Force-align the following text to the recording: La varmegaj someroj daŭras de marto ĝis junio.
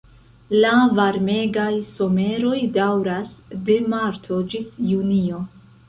La 0.61 0.69
varmegaj 0.99 1.69
someroj 1.91 2.57
daŭras 2.79 3.37
de 3.69 3.79
marto 3.97 4.45
ĝis 4.55 4.77
junio. 4.95 5.49